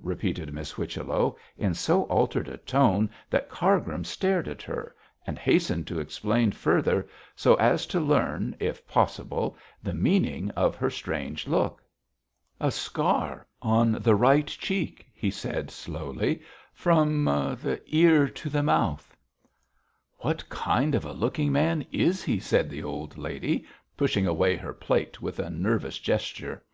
repeated 0.00 0.50
Miss 0.50 0.70
Whichello, 0.72 1.36
in 1.58 1.74
so 1.74 2.04
altered 2.04 2.48
a 2.48 2.56
tone 2.56 3.10
that 3.28 3.50
Cargrim 3.50 4.02
stared 4.02 4.48
at 4.48 4.62
her, 4.62 4.94
and 5.26 5.38
hastened 5.38 5.86
to 5.88 6.00
explain 6.00 6.52
further, 6.52 7.06
so 7.36 7.54
as 7.56 7.84
to 7.88 8.00
learn, 8.00 8.56
if 8.60 8.88
possible, 8.88 9.58
the 9.82 9.92
meaning 9.92 10.48
of 10.52 10.74
her 10.74 10.88
strange 10.88 11.46
look. 11.46 11.82
'A 12.60 12.70
scar 12.70 13.46
on 13.60 13.92
the 13.92 14.14
right 14.14 14.46
cheek,' 14.46 15.06
he 15.12 15.30
said 15.30 15.70
slowly, 15.70 16.40
'from 16.72 17.26
the 17.26 17.82
ear 17.88 18.26
to 18.26 18.48
the 18.48 18.62
mouth.' 18.62 19.14
'What 20.20 20.48
kind 20.48 20.94
of 20.94 21.04
a 21.04 21.12
looking 21.12 21.52
man 21.52 21.84
is 21.92 22.24
he?' 22.24 22.38
asked 22.38 22.70
the 22.70 22.82
old 22.82 23.18
lady, 23.18 23.66
pushing 23.98 24.26
away 24.26 24.56
her 24.56 24.72
plate 24.72 25.20
with 25.20 25.38
a 25.38 25.50
nervous 25.50 25.98
gesture. 25.98 26.64